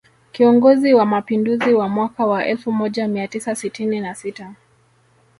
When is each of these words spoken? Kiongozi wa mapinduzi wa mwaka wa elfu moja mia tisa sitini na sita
Kiongozi 0.31 0.93
wa 0.93 1.05
mapinduzi 1.05 1.73
wa 1.73 1.89
mwaka 1.89 2.25
wa 2.25 2.45
elfu 2.45 2.71
moja 2.71 3.07
mia 3.07 3.27
tisa 3.27 3.55
sitini 3.55 3.99
na 3.99 4.15
sita 4.15 4.55